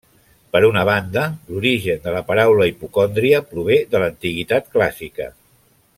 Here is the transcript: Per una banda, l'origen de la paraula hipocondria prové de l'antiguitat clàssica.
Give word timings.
Per 0.55 0.61
una 0.69 0.85
banda, 0.89 1.25
l'origen 1.49 2.01
de 2.07 2.15
la 2.17 2.23
paraula 2.31 2.69
hipocondria 2.71 3.45
prové 3.53 3.81
de 3.93 4.05
l'antiguitat 4.05 4.73
clàssica. 4.79 5.29